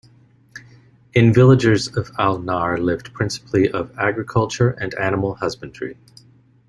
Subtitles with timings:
[1.13, 5.95] In villagers of Al-Nahr lived principally of agriculture and animal husbandry.